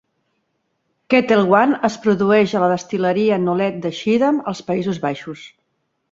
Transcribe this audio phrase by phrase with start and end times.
[1.13, 5.45] Ketel One es produeix a la destil·leria Nolet de Schiedam, als Països Baixos.